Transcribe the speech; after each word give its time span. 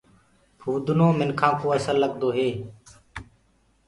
ڦُودنو 0.59 1.07
منکآ 1.17 1.49
ڪوُ 1.59 1.67
اسل 1.77 1.95
لگدو 2.03 2.29
هي۔ 2.37 2.49